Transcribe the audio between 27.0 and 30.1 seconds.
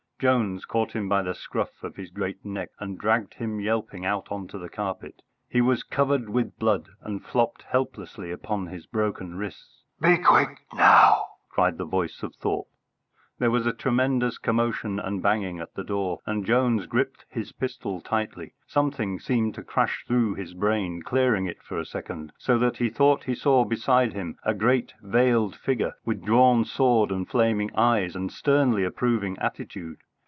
and flaming eyes, and sternly approving attitude.